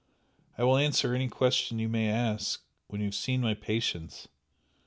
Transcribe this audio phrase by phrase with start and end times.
[0.57, 4.27] I will answer any question you may ask when you have seen my patients.